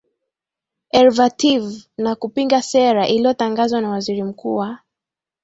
ervative 0.99 1.73
na 1.97 2.11
kupinga 2.21 2.61
sera 2.61 3.07
iliyotangazwa 3.07 3.81
na 3.81 3.89
waziri 3.89 4.23
mkuu 4.23 4.55
wa 4.55 4.79